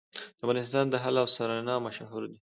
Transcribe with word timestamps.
د 0.37 0.39
افغانستان 0.43 0.85
دهل 0.89 1.15
او 1.21 1.27
سرنا 1.35 1.75
مشهور 1.87 2.23
دي 2.31 2.39